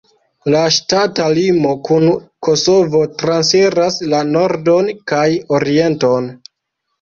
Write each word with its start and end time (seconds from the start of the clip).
La 0.53 0.59
ŝtata 0.75 1.25
limo 1.39 1.73
kun 1.87 2.05
Kosovo 2.47 3.01
transiras 3.25 4.01
la 4.15 4.23
nordon 4.31 4.91
kaj 5.13 5.23
orienton. 5.59 6.33